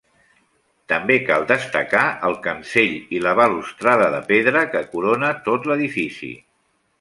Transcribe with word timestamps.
També 0.93 1.17
cal 1.25 1.43
destacar 1.51 2.05
el 2.29 2.33
cancell 2.47 2.95
i 3.17 3.21
la 3.27 3.35
balustrada 3.41 4.09
de 4.17 4.23
pedra 4.31 4.65
que 4.73 4.83
corona 4.95 5.31
tot 5.51 5.69
l'edifici. 5.73 6.33